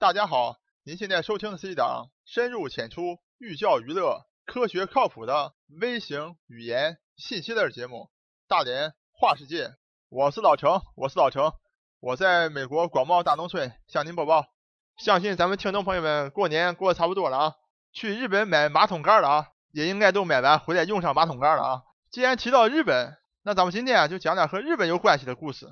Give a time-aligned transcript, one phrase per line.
[0.00, 7.96] 大家好，您现在收听的是一档深入浅出、寓教于乐、科学靠谱的微型语言信息类节目
[8.46, 9.64] 《大连话世界》。
[10.08, 11.52] 我是老程，我是老程，
[11.98, 14.46] 我在美国广袤大农村向您播报。
[14.98, 17.54] 相信咱们听众朋友们过年过得差不多了啊，
[17.92, 21.82] 去日本买马桶盖了啊，也应该都买完回来用上马桶盖了啊。
[22.12, 25.66] 既然提到日本，那咱们今天啊就讲点和日本有关系的故事。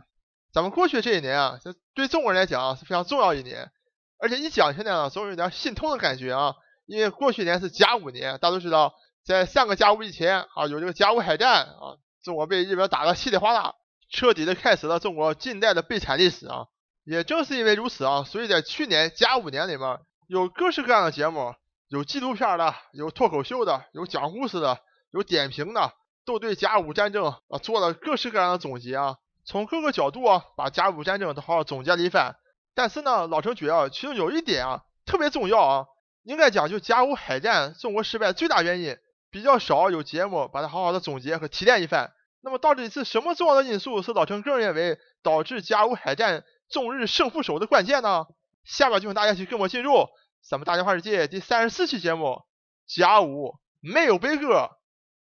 [0.53, 3.71] 咱们过去这一年啊，这对中国人来讲啊是非常重要一年，
[4.19, 6.55] 而且一讲起来呢，总有点心痛的感觉啊。
[6.87, 13.75] 因为过去年是甲午年，大家都知道，在上个甲午以前啊，有这个甲午海战啊，中国被日本打得稀里哗啦，
[14.09, 16.67] 彻底的开始了中国近代的悲惨历史啊。
[17.05, 19.99] 也正是因为如此啊，所以在去年甲午年里面，
[20.29, 21.55] 有各式各样的节目，
[21.89, 24.79] 有纪录片的，有脱口秀的，有讲故事的，
[25.13, 25.93] 有点评的，
[26.25, 32.37] 都对甲午战争啊做了各式各样的总结啊，从各个角度啊把甲午战争都好好总结了一番。
[32.77, 35.87] 但是呢，老程觉得其中有一点啊特别重要啊，
[36.23, 38.97] 应该讲就甲午海战中国失败最大原因
[39.31, 42.13] 比较少有节目把它好好的总结和提炼一番。
[42.43, 46.45] 那么到底是什么重要的因素，是老程个人认为导致甲午海战？
[46.69, 48.27] 中日胜负手的关键呢？
[48.65, 50.09] 下面就请大家去跟我进入
[50.43, 52.43] 咱们大连话世界第三十四期节目。
[52.87, 54.71] 甲午没有悲歌，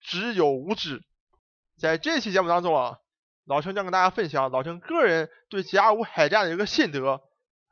[0.01, 1.03] 只有无知。
[1.79, 2.97] 在这期节目当中啊，
[3.45, 7.21] 老陈将跟大家分享老陈个人对甲午海战的一个心得。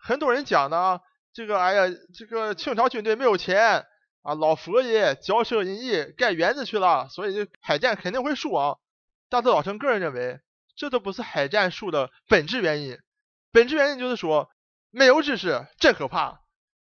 [0.06, 1.00] 很多人讲呢，
[1.32, 3.86] 这个哎呀，这个清朝军队没有钱
[4.22, 8.76] 啊，老佛爷骄奢淫逸盖园子去了，所以这海战肯定会输啊。
[9.30, 10.42] 但是老陈个人认为，
[10.76, 13.00] 这都不是海战输的本质原因。
[13.54, 14.50] 本质原因就是说，
[14.92, 16.42] 没有知识真可怕。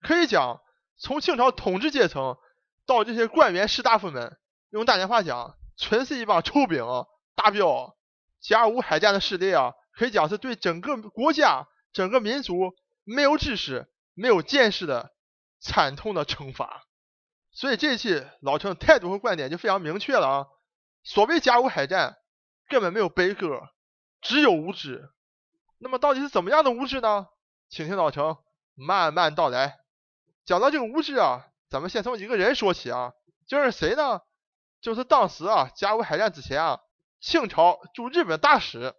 [0.01, 0.59] 可以讲，
[0.97, 2.35] 从清朝统治阶层
[2.87, 4.37] 到这些官员士大夫们，
[4.71, 6.83] 用大连话讲，纯是一帮臭兵。
[7.35, 7.95] 大彪
[8.41, 15.13] 甲午海战的失利啊，可以讲是对整个国家、整个民族没有知识、没有见识的
[15.59, 16.83] 惨痛的惩罚。
[17.51, 20.47] 所以这一期老陈态度和观点就非常明确了啊。
[21.03, 22.17] 所谓甲午海战，
[22.67, 23.69] 根本没有悲歌，
[24.21, 25.11] 只有无知。
[25.77, 27.27] 那么到底是怎么样的无知呢？
[27.69, 28.37] 请听老程
[28.73, 29.79] 慢慢道来。
[30.45, 33.13] 讲到这个无知啊，咱们先从一个人说起啊，
[33.47, 34.21] 就是谁呢？
[34.81, 36.79] 就是当时啊甲午海战之前啊，
[37.19, 38.95] 清朝驻日本大使。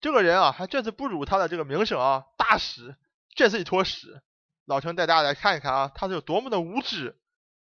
[0.00, 2.96] 这个人啊，还真是不辱他的这个名声啊，大使
[3.34, 4.22] 这是一坨屎。
[4.66, 7.18] 老程带大家来看一看啊，他是有多么的无知。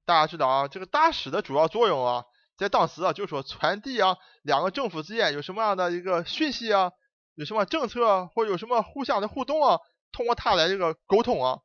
[0.04, 2.25] 大家知道啊，这个大使的主要作用啊，
[2.58, 6.92] 在当时啊，就是说传递啊两个政府之间有什么样的一个讯息啊。
[7.36, 9.78] 有什么政策啊或者有什么互相的互动啊？
[10.12, 11.60] 通过他来这个沟通啊。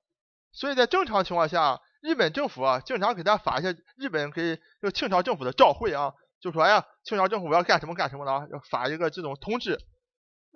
[0.54, 9.82] 所以在正常情况下，日本政府啊经常给他发一些日本给这个清朝政府的照会啊，就说哎呀，清朝政府要干什么干什么的，要发一个这种通知。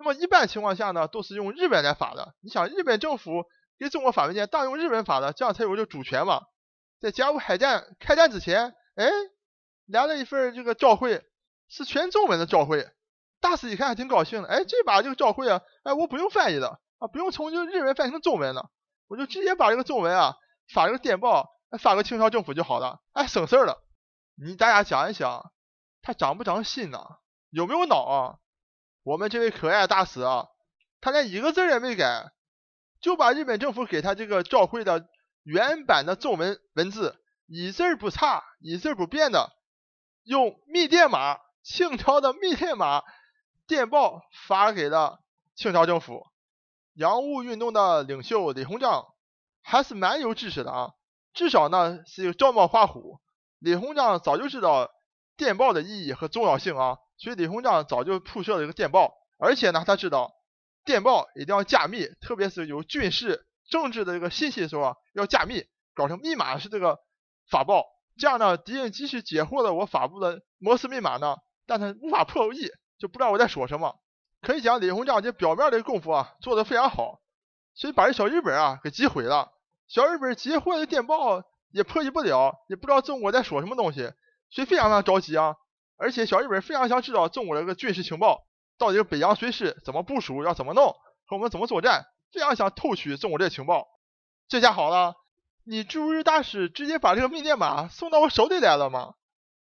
[0.00, 2.34] 那么一般情况下呢，都是用日本来发的。
[2.40, 3.44] 你想，日本政府
[3.78, 6.44] 给中国发文件，当用日本发的，这样才有这主权嘛。
[7.00, 9.10] 在甲午海战开战之前，哎，
[9.86, 11.22] 来了一份这个照会，
[11.68, 12.88] 是全中文的照会。
[13.42, 18.70] 大使一看还挺高兴的，哎，这把这个照会啊，哎，我不用翻译的啊，不用从这个日文翻译成中文了，
[19.06, 20.34] 我就直接把这个中文啊
[20.72, 23.84] 发这个电报，发给清朝政府就好了，哎，省事儿了。
[24.42, 25.52] 你大家想一想，
[26.00, 27.18] 他长不长心呐？
[27.50, 28.36] 有没有脑啊？
[29.02, 30.48] 我们这位可爱的大使啊，
[31.00, 32.32] 他连一个字也没改，
[33.00, 35.08] 就把日本政府给他这个照会的
[35.42, 39.50] 原版的中文文字，一字不差，一字不变的，
[40.24, 43.02] 用密电码，清朝的密电码。
[43.66, 45.20] 电报发给了
[45.54, 46.26] 清朝政府，
[46.94, 49.06] 洋务运动的领袖李鸿章
[49.62, 50.90] 还是蛮有知识的啊，
[51.32, 53.20] 至少呢是一个照猫画虎。
[53.60, 54.90] 李鸿章早就知道
[55.36, 60.32] 电报的意义和重要性啊，所以李鸿章早就铺设了一个电报，而且呢他知道
[60.84, 65.64] 电报一定要加密，特别是有军事、政治的这个信息的时候啊要加密，
[65.94, 66.98] 搞成密码是这个
[67.48, 67.84] 发报，
[68.18, 71.36] 这样呢敌人即使截获了我发布的摩斯密码呢，
[71.66, 72.70] 但他无法破译。
[72.98, 73.98] 就不知道我在说什么，
[74.42, 77.22] 可以讲李鸿章这表面的功夫啊做的非常好，
[77.72, 79.50] 所以把这小日本啊给击毁了。
[79.88, 84.12] 小日本截获的电报也破译不了，也不知道中国在说什么东西，
[84.50, 85.56] 所以非常非常着急啊。
[86.00, 88.40] 而且小日本非常想知道中国这个军事情报，
[88.78, 90.86] 到底北洋水师怎么部署，要怎么弄，
[91.26, 93.86] 和我们怎么作战，非常想偷取中国这情报。
[94.48, 95.14] 这下好了，
[95.64, 99.12] 你驻日大使直接把这个密电码送到我手里来了吗？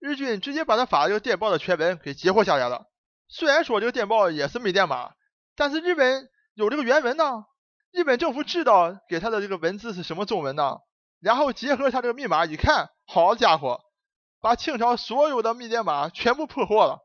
[0.00, 2.86] 日军直接把他发这个电报的全文给截获下来了。
[3.28, 5.12] 虽然说这个电报也是密电码，
[5.56, 7.44] 但是日本有这个原文呢。
[7.92, 10.78] 日本政府知道给他的这个文字是什么中文呢？
[11.20, 13.80] 然后结合他这个密码一看，好家伙，
[14.44, 16.98] 把清朝所有的密电码全部破获了。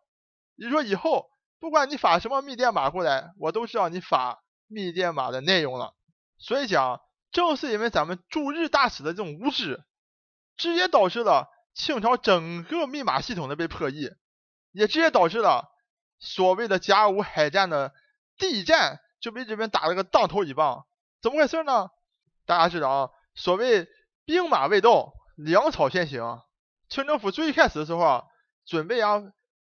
[0.58, 5.94] 也就是说，以后不管你发什么密电码过来，我都知道你发密电码的内容了。
[6.38, 7.00] 所以讲，
[7.32, 9.82] 正是因为咱们驻日大使的这种无知，
[10.58, 14.10] 直接导致了清朝整个密码系统的被破译，
[14.74, 15.64] 也直接导致了
[16.20, 17.94] 所谓的甲午海战的
[18.38, 20.86] 第一战就被日本打了个当头一棒。
[21.22, 21.88] 怎么回事呢？
[22.46, 23.88] 大家知道啊，所谓
[24.26, 26.42] 兵马未动，粮草先行。
[26.90, 28.24] 清政府最开始的时候啊，
[28.66, 29.22] 准备啊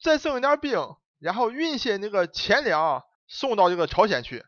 [0.01, 4.45] 再剩一点兵，然后运些那个钱粮啊送到这个朝鲜去。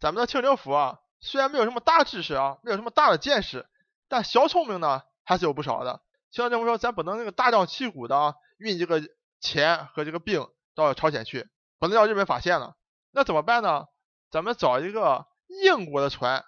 [0.00, 0.98] 咱们的清政府啊。
[1.20, 3.66] 虽然没有什么大知识啊，没有什么大的见识，
[4.08, 6.00] 但小聪明呢还是有不少的。
[6.30, 9.02] 清政府说，咱不能那个大张旗鼓的啊运这个
[9.40, 10.46] 钱和这个兵
[10.76, 11.48] 到朝鲜去，
[11.80, 12.76] 不能让日本发现了。
[13.10, 13.86] 那怎么办呢？
[14.30, 16.44] 咱们找一个英国的船。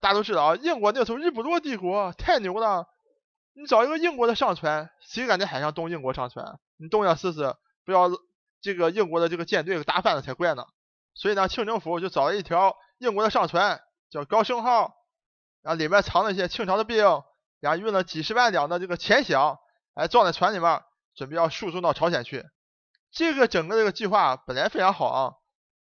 [0.00, 2.88] 大家都知道啊，英国那时候日不落帝国太牛了。
[3.54, 6.58] 你找一个英国的上船，谁敢在海上动英国上船？
[6.76, 7.54] 你动下试试，
[7.84, 8.10] 不要
[8.60, 10.66] 这个英国的这个舰队打翻了才怪呢。
[11.14, 12.76] 所以呢，清政府就找了一条。
[12.98, 14.94] 英国的上船叫高升号，
[15.62, 17.04] 然后里面藏了一些清朝的兵，
[17.60, 19.58] 然后运了几十万两的这个钱饷，
[19.94, 20.82] 哎，装在船里面，
[21.14, 22.44] 准备要输送到朝鲜去。
[23.10, 25.34] 这个整个这个计划本来非常好啊，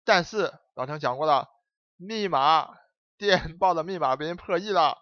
[0.05, 1.49] 但是老陈讲过了，
[1.97, 2.71] 密码
[3.19, 4.99] 电报的密码被人破译了，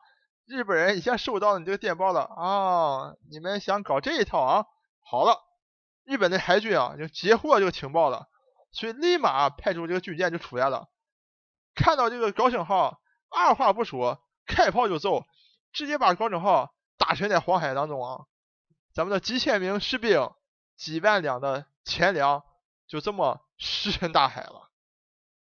[0.50, 4.66] 日本人已经收到了你这个电报了啊，你们想搞这一套啊？
[4.98, 5.38] 好了，
[6.04, 8.28] 日本的海军啊，就截获这个情报了，
[8.72, 10.88] 所以立马派出这个军舰就出来了。
[11.76, 13.00] 看到这个高升号，
[13.30, 15.24] 二话不说，开炮就揍，
[15.72, 18.24] 直接把高升号打沉在黄海当中啊！
[18.92, 20.32] 咱们的几千名士兵、
[20.76, 22.42] 几万两的钱粮
[22.88, 24.68] 就这么石沉大海了。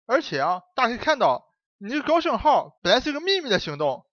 [0.07, 4.05] 而且啊，大家可以看到，你这个高升号本来是个秘密的行动，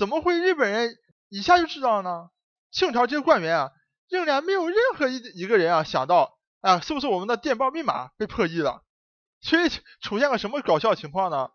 [0.00, 0.96] 怎么会日本人
[1.28, 2.30] 一下就知道呢？
[2.70, 3.70] 清朝这些官员啊，
[4.08, 8.82] 仍然没有任何一一个人啊想到，啊，是不是我们的电报密码被破译了？
[9.42, 9.68] 所以
[10.00, 11.50] 出现个什么搞笑情况呢？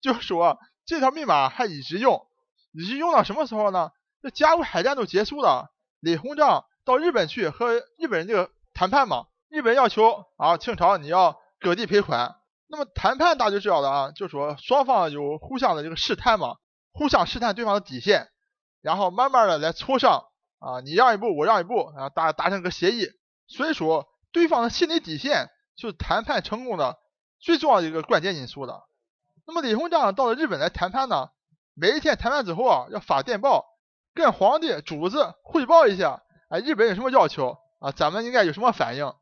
[0.00, 2.26] 就是说，这条密码还一直用，
[2.72, 3.92] 一直用到什么时候呢？
[4.20, 5.70] 这甲午海战都结束了，
[6.00, 9.26] 李鸿章到日本去和日本人这个谈判嘛。
[9.48, 12.34] 日本要求啊，清朝你要割地赔款。
[12.66, 16.56] 那么谈判大家知道的啊，就说双方有互相的这个试探嘛，
[16.94, 18.28] 互相试探对方的底线，
[18.80, 20.24] 然后慢慢的来磋商
[20.60, 23.08] 啊，你让一步我让一步，然后达达成个协议。
[23.46, 26.96] 所以说，对方的心理底线就是谈判成功的
[27.40, 28.88] 最重要的一个关键因素了。
[29.46, 31.28] 那么李鸿章到了日本来谈判呢，
[31.74, 33.66] 每一天谈判之后啊，要发电报
[34.14, 37.92] 跟皇帝主子汇报一下，哎，日本有什么要求啊？
[37.92, 39.12] 咱们应该有什么反应？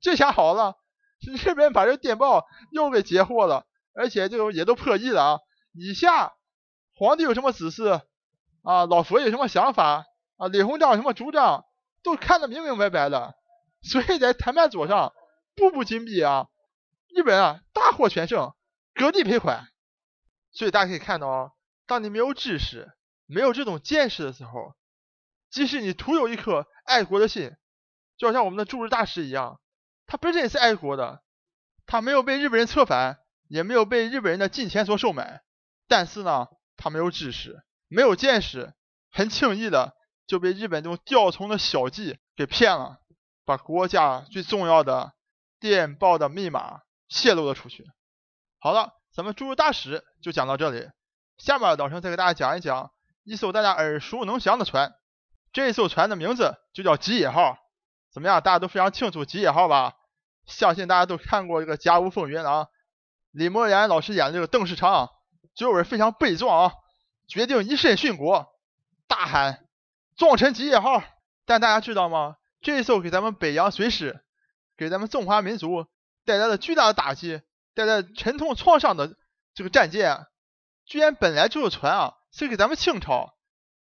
[0.00, 0.76] 这下好了，
[1.20, 5.38] 日本把这电报又给截获了，而且就也都破译了啊。
[5.74, 6.32] 以下
[6.96, 8.00] 皇帝有什么指示
[8.62, 8.86] 啊？
[8.86, 10.06] 老佛有什么想法
[10.36, 10.48] 啊？
[10.48, 11.64] 李鸿章有什么主张，
[12.02, 13.34] 都看得明明白白的。
[13.82, 15.12] 所以在谈判桌上
[15.54, 16.48] 步步紧逼啊，
[17.14, 18.52] 日本啊大获全胜。
[18.94, 19.68] 割地赔款，
[20.52, 21.50] 所以大家可以看到啊，
[21.86, 22.90] 当你没有知识、
[23.26, 24.74] 没有这种见识的时候，
[25.50, 27.54] 即使你徒有一颗爱国的心，
[28.16, 29.60] 就好像我们的驻日大使一样，
[30.06, 31.22] 他本身也是爱国的，
[31.84, 35.42] 他没有被日本人策反，也没有被日本人的金钱所收买，
[35.86, 38.72] 但是呢，他没有知识、没有见识，
[39.10, 39.94] 很轻易的
[40.26, 42.98] 就被日本这种吊虫的小计给骗了，
[43.44, 45.12] 把国家最重要的
[45.60, 47.84] 电报的密码泄露了出去。
[48.58, 50.88] 好了，咱们驻日大使就讲到这里。
[51.38, 52.90] 下面老陈再给大家讲一讲
[53.22, 54.94] 一艘大家耳熟能详的船。
[55.52, 57.58] 这艘船的名字就叫吉野号。
[58.12, 59.94] 怎么样，大家都非常清楚吉野号吧？
[60.46, 62.68] 相信大家都看过这个《甲午风云》啊，
[63.32, 65.08] 李默言老师演的这个邓世昌，啊
[65.56, 66.72] 最后非常悲壮啊，
[67.26, 68.46] 决定以身殉国，
[69.08, 69.66] 大喊
[70.16, 71.02] “壮臣吉野号”。
[71.44, 72.36] 但大家知道吗？
[72.60, 74.20] 这一艘给咱们北洋水师，
[74.76, 75.86] 给咱们中华民族
[76.24, 77.42] 带来了巨大的打击。
[77.74, 79.18] 带来沉痛创伤的
[79.52, 80.24] 这个战舰，
[80.86, 83.34] 居然本来这艘船啊是给咱们清朝、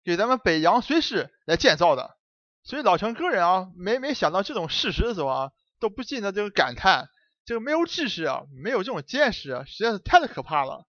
[0.03, 2.17] 给咱们北洋水师来建造的，
[2.65, 7.09] 所以老陈个人啊，每每想到这种事实的时候啊，都不禁的这个感叹，
[7.45, 10.89] 这个没有知识啊，没有这种见识啊，实在是太可怕了。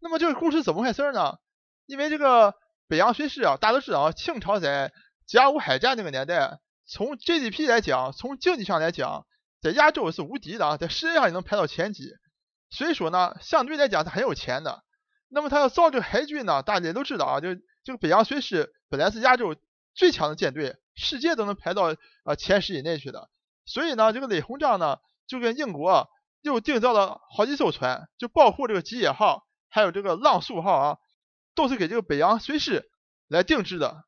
[0.00, 1.38] 那么这个故事怎么回事呢？
[1.86, 2.54] 因为这个
[2.86, 4.92] 北洋水师啊，大家都知道，清朝在
[5.26, 9.26] 甲午海战那个年代，从 GDP 来讲，从经济上来讲，
[9.60, 12.12] 在亚洲是无敌的，在世界上也能排到前几。
[12.70, 14.84] 所以说呢，相对来讲是很有钱的。
[15.28, 19.56] 那么他要造这个海军呢，大家也都知道啊，就这个北洋水师本来是亚洲
[19.94, 23.28] 最强的舰队，世界都能排到啊前十以内去的。
[23.66, 26.08] 所以呢，这个李鸿章呢就跟英国
[26.42, 30.98] 又订造了好几艘船，就包括这个吉野号，还有这个浪速号啊，
[31.54, 32.90] 都是给这个北洋水师
[33.28, 34.04] 来定制的。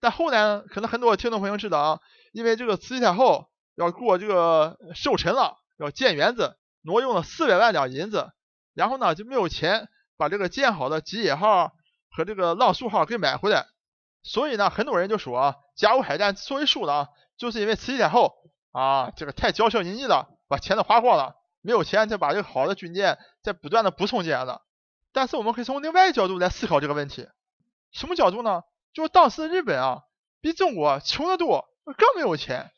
[0.00, 2.00] 但后来呢，可能很多听众朋友知道啊，
[2.32, 6.56] 因为这个慈禧太后要过这个寿辰了，要建园子。
[6.82, 8.30] 挪用了四百万两银子，
[8.72, 11.72] 然后呢就没有钱把这个建好的吉野号
[12.08, 13.66] 和这个浪速号给买回来。
[14.22, 18.36] 所以呢，很多人就说啊，甲午海战之所以输了，就是因为慈禧太后
[18.70, 24.62] 啊，这个太骄奢淫逸了，把钱都花光了，没有钱再把这个好的军舰再不断的补充进来了。
[25.12, 27.28] 但是我们可以从另外一个角度来思考这个问题，
[27.92, 28.62] 什么角度呢？
[28.92, 30.02] 就是当时的日本啊，
[30.40, 32.70] 比中国穷得多，更没有钱。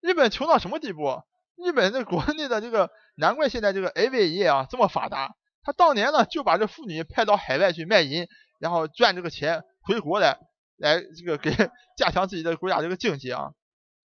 [0.00, 1.22] 日本穷到什么地步？
[1.56, 5.34] 日本的国内的这个，难怪现在这个 AV 业啊这么发达。
[5.62, 8.26] 他当年呢就把这妇女派到海外去卖淫，
[8.58, 10.38] 然后赚这个钱回国来。
[10.78, 11.50] 来这个给
[11.98, 13.50] 加强自己的国家这个经济啊，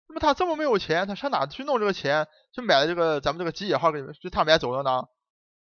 [0.08, 5.04] 那么他这么没有钱，他上哪去弄这个钱去买了这个咱们这个吉野号给就他买走了呢？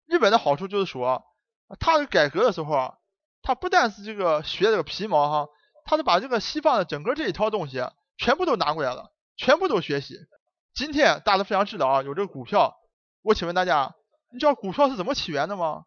[0.07, 1.21] 日本的好处就是说，
[1.79, 2.93] 他改革的时候啊，
[3.41, 5.49] 他不但是这个学这个皮毛哈，
[5.85, 7.83] 他是把这个西方的整个这一套东西
[8.17, 10.15] 全部都拿过来了，全部都学习。
[10.73, 12.75] 今天大家非常知道啊，有这个股票，
[13.21, 13.93] 我请问大家，
[14.31, 15.83] 你知道股票是怎么起源的吗？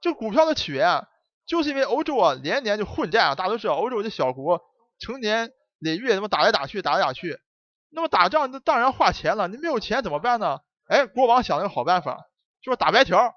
[0.00, 1.06] 这股票的起源。
[1.46, 4.60] 就是因为欧洲啊，连年就混战啊，大家都知道，欧洲这小国
[5.00, 7.40] 成年累月他妈打来打去，打来打去，
[7.90, 10.60] 那么打仗那当然花钱了，你没有钱怎么办呢？
[10.86, 12.20] 哎，国王想了个好办法，
[12.62, 13.34] 就是打白条。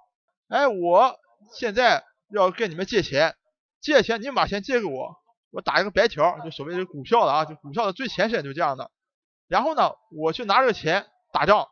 [0.48, 1.18] 哎，我
[1.52, 3.36] 现在要跟你们借钱，
[3.82, 5.16] 借钱你们把钱借给我，
[5.52, 8.92] 我打一个白条，就所谓的股票了啊，就股票的最前身就这样的。
[9.48, 11.68] 然后呢，我去拿这个钱打仗，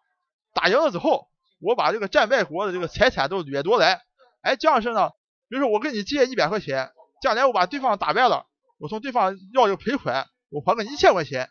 [0.53, 1.27] 打赢了之后，
[1.59, 4.01] 我把这个战败国的这个财产都掠夺来，
[4.41, 5.11] 哎，这样式呢。
[5.49, 8.45] 比如说我跟你借一百块钱，将来我把对方打败了，
[8.77, 11.49] 我从对方要这个赔款，我还给你一千块钱。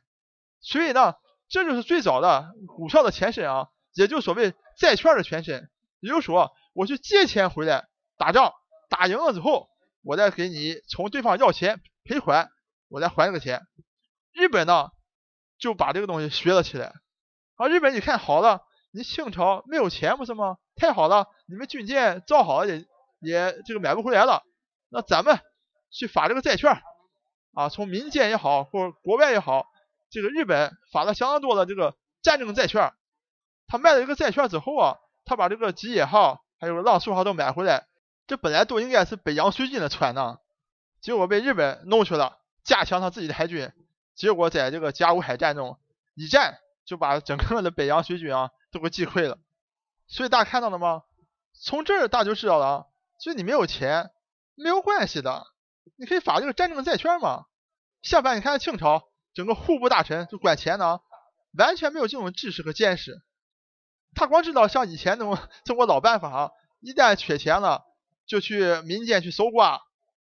[0.61, 1.15] 所以呢，
[1.49, 5.69] 这就是最早的股票的前身啊，也就所谓债券的前身。
[6.01, 7.89] 也就是说，我去借钱回来
[8.21, 8.53] 打仗，
[8.91, 9.71] 打赢了之后，
[10.03, 12.51] 我再给你从对方要钱赔款，
[12.89, 13.63] 我再还这个钱。
[14.35, 14.91] 日本呢
[15.59, 16.93] 就把这个东西学了起来。
[17.57, 18.61] 啊，日本一看好了，
[18.91, 20.59] 你清朝没有钱不是吗？
[20.77, 22.85] 太好了，你们军舰造好了也。
[23.23, 24.43] 也这个买不回来了，
[24.89, 25.39] 那咱们
[25.91, 26.81] 去发这个债券
[27.53, 29.67] 啊，从民间也好，或者国外也好，
[30.11, 32.95] 这个日本发了相当多的这个战争债券，
[33.67, 34.97] 他卖了一个债券之后啊，
[35.27, 37.87] 他把这个吉野号还有浪速号都买回来，
[38.31, 40.39] 这本来都应该是北洋水军的船呢，
[41.01, 43.73] 结果被日本弄去了，加强他自己的海军，
[44.15, 45.81] 结果在这个甲午海战中
[46.15, 49.37] 一战就把整个的北洋水军啊都给击溃了，
[50.07, 51.03] 所以大家看到了吗？
[51.61, 52.85] 从这儿大家就知道了啊。
[53.19, 54.13] 所以你没有钱
[54.55, 55.49] 没有关系的，
[55.97, 57.47] 你可以发这个战争债券嘛。
[58.01, 61.01] 相反，你看清朝整个户部大臣就管钱呢，
[61.59, 63.25] 完全没有这种知识和见识，
[64.15, 67.90] 他光知道像以前那种中国老办法啊，一旦缺钱了
[68.31, 69.81] 就去民间去搜刮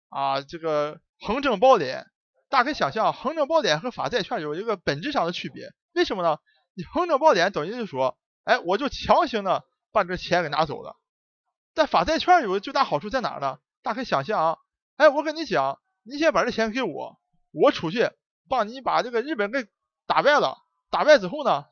[0.09, 2.03] 啊，这个横征暴敛。
[2.49, 6.39] 大家可以想象，横征暴敛和发债券有一个本质上的区别，为什么呢？
[6.73, 10.97] 你横征暴敛等于就是说，哎，我就强行的把这钱给拿走了。
[11.75, 13.59] 但发债券有个最大好处在哪呢？
[13.83, 14.57] 大家可以想象啊，
[14.97, 17.19] 哎，我跟你讲，你先把这钱给我，
[17.51, 18.09] 我出去
[18.49, 19.67] 帮你把这个日本给
[20.07, 20.57] 打败了。
[20.89, 21.65] 打败之后呢，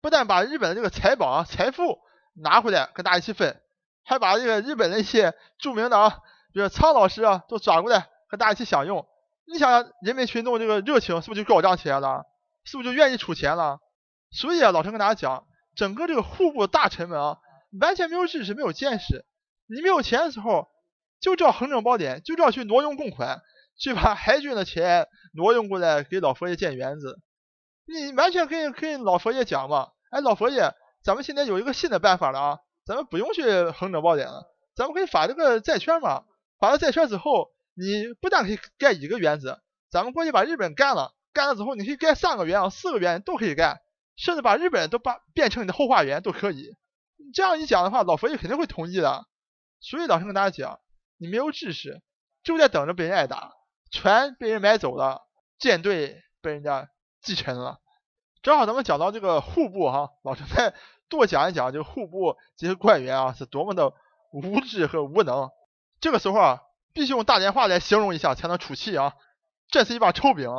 [0.00, 2.00] 不但把日本的这个财宝啊、财富
[2.34, 3.62] 拿回来跟大家一起分，
[4.06, 6.20] 还把这个日本的一些著名的啊，
[6.52, 9.06] 比如苍老师啊，都抓过来和大家一起享用。
[9.46, 12.24] 你想想，人民群众这个热情是不是就高涨起来了？
[12.64, 13.78] 是不是就愿意出钱了？
[14.30, 17.38] 所以啊，老陈跟大家讲，整个这个户部大臣们啊，
[17.80, 19.24] 完全没有知识，没有见识。
[19.68, 20.68] 你没有钱的时候，
[21.20, 23.40] 就知道横征暴敛，就知道去挪用公款，
[23.78, 27.20] 去把海军的钱挪用过来给老佛爷建园子。
[27.86, 30.72] 你完全可以跟老佛爷讲嘛，哎，老佛爷，
[31.04, 36.24] 咱们现在有一个新的办法了啊，咱们不用去横征暴敛了，咱们可以发这个债券嘛。
[36.58, 43.82] 发了债券之后，你不但可以盖一个园子，咱们过去把日本干了，干了之后你可以盖三个园啊，四个园都可以盖，
[44.16, 46.76] 甚至把日本都把变成你的后花园都可以。
[47.34, 49.26] 这样一讲的话，老佛爷肯定会同意的。
[49.80, 50.80] 所以老师跟大家讲，
[51.18, 52.00] 你没有知识，
[52.42, 53.52] 就在等着被人挨打，
[53.90, 55.26] 船被人买走了，
[55.58, 56.88] 舰队被人家
[57.20, 57.80] 继承了。
[58.42, 60.74] 正好咱们讲到这个户部哈，老师在
[61.08, 63.92] 多讲一讲，这个户部这些官员啊，是多么的
[64.32, 65.50] 无知和无能。
[66.00, 66.60] 这个时候啊，
[66.92, 69.14] 必须用大连话来形容一下才能出气啊。
[69.68, 70.50] 这是一把臭兵。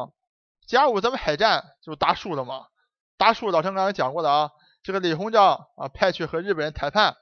[0.68, 2.66] 甲午咱们海战就打输了嘛，
[3.18, 4.52] 打输了老陈刚才讲过的啊，
[4.84, 7.16] 这个李鸿章啊派去和日本人谈判。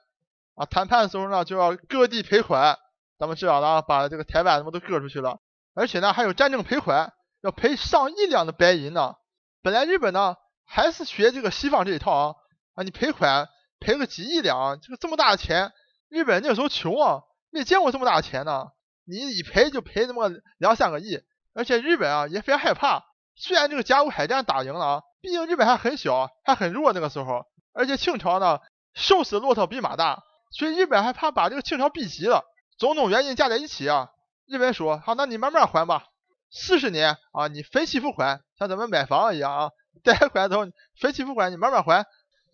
[0.54, 2.78] 啊，谈判的时候呢，就要割地赔款，
[3.18, 5.38] 咱们知道了啊，把这个台湾什么都割出去了，
[5.74, 9.16] 而且呢，还有战争赔款，要赔上亿两的白银呢。
[9.62, 12.34] 本来日本呢还是学这个西方这一套啊，
[12.76, 13.48] 啊，你赔款
[13.80, 15.72] 赔个几亿两，这个这么大的钱，
[16.08, 18.68] 日本那个时候穷啊，没见过这么大的钱呢。
[19.08, 21.20] 你一赔就赔那么两三个亿，
[21.54, 23.04] 而且日本啊也非常害怕。
[23.34, 28.58] 虽然这个甲午海战打赢了啊，毕竟日本还很小，还很弱那个时候，而且清朝呢
[28.94, 30.22] 瘦死骆驼比马大。
[30.50, 32.44] 所以日本还怕把这个清朝逼急了，
[32.78, 34.10] 种种原因加在一起啊，
[34.46, 36.06] 日本说好，那你慢慢还吧，
[36.50, 39.70] 四十年啊，你分期付款，像咱们买房一样啊，
[40.02, 40.66] 贷款之后
[41.00, 42.04] 分期付款，你慢慢还。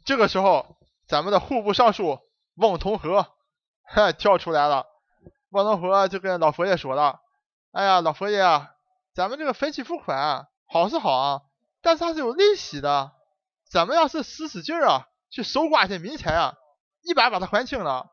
[0.04, 2.18] 这个时候，咱们的户部尚书
[2.54, 3.26] 翁同龢
[3.84, 4.86] 哈跳出来了，
[5.50, 7.20] 翁同龢就跟老佛爷说了
[7.72, 8.70] ：“哎呀，老佛爷啊，
[9.14, 11.42] 咱们这个分期付款好是好啊，
[11.82, 13.12] 但是它是有利息的，
[13.70, 16.54] 咱们要是使使劲啊，去搜刮一些民财啊，
[17.02, 18.10] 一把把它还清了，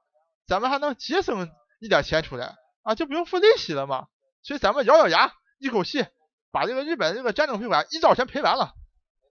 [0.48, 4.08] 咱们还能节省一点钱出来。”啊，就不用付利息了嘛，
[4.41, 6.08] 所以咱们咬咬牙，一口气
[6.50, 8.74] 把这个日本这个战争赔款一兆全赔完了，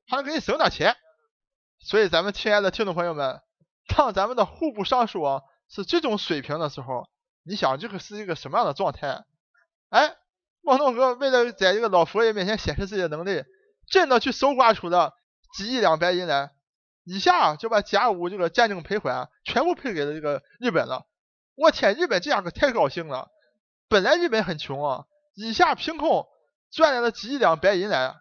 [0.06, 0.94] 还能给你省点钱。
[1.80, 3.40] 所以咱们亲爱的听众朋友们，
[3.96, 7.08] 当咱们的户部尚书啊是这种水平的时候，
[7.44, 9.24] 你想这个是一个什么样的状态？
[9.88, 10.16] 哎，
[10.62, 13.44] 汪东哥为了在这个老佛爷面前显示自己的能力，
[13.88, 15.14] 真的去搜刮出了
[15.56, 16.50] 几亿两白银来，
[17.04, 21.06] 一下就把甲午这个战争赔款全部赔给了这个日本了。
[21.54, 23.28] 我天，日本这样可太高兴了。
[23.88, 26.26] 本来日本很穷啊，一下凭空
[26.70, 28.14] 赚来了几亿两白银来，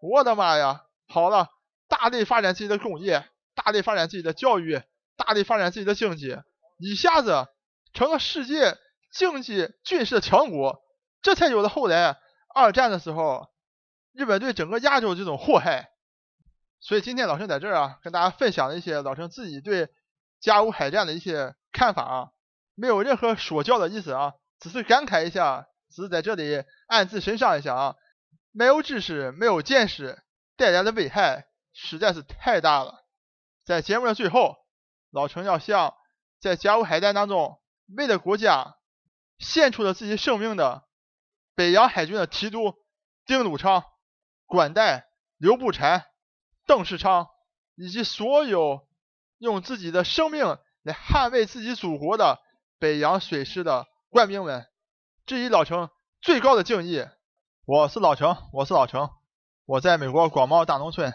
[0.00, 0.82] 我的妈呀！
[1.06, 1.50] 好了，
[1.92, 4.80] 大力发展自己的工业，大力发展自己的教育，
[5.14, 6.38] 大力发展自己的经济，
[6.78, 7.46] 一下子
[7.92, 8.78] 成了世界
[9.12, 10.82] 经济军事强国，
[11.20, 12.16] 这才有了后来
[12.54, 13.50] 二战的时候
[14.14, 15.90] 日本对整个亚洲这种祸害。
[16.80, 19.90] 所以今天老陈在这儿啊，跟大家分享了一些老陈自己对
[20.40, 22.30] 甲午海战的一些看法啊，
[22.74, 24.32] 没有任何说教的意思啊。
[24.58, 27.96] 只是感慨一下，只是在这里暗自神伤一下啊！
[28.50, 30.22] 没有知识、没有见识
[30.56, 33.04] 带来的危害实在是太大了。
[33.64, 34.56] 在节目的最后，
[35.10, 35.94] 老陈要向
[36.40, 37.60] 在甲午海战当中
[37.96, 38.76] 为了国家
[39.38, 40.84] 献出了自己生命的
[41.54, 42.74] 北洋海军的提督
[43.24, 43.84] 丁汝昌、
[44.46, 46.04] 管带刘步蟾、
[46.66, 47.28] 邓世昌
[47.74, 48.88] 以及所有
[49.38, 52.40] 用自己的生命来捍卫自己祖国的
[52.78, 53.86] 北洋水师的。
[54.10, 54.66] 官兵们，
[55.24, 55.88] 致以老程
[56.20, 57.06] 最高的敬意。
[57.64, 59.08] 我是老程，我是老程，
[59.64, 61.14] 我在美国广袤大农村